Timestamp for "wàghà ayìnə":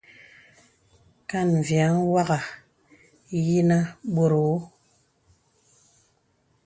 2.13-3.77